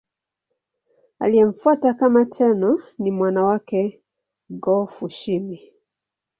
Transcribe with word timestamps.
Aliyemfuata 1.19 1.93
kama 1.93 2.25
Tenno 2.25 2.83
ni 2.99 3.11
mwana 3.11 3.43
wake 3.43 4.01
Go-Fushimi. 4.49 5.73